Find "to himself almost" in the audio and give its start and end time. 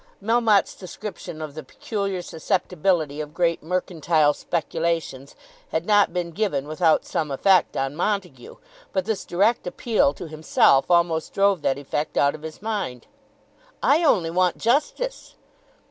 10.15-11.33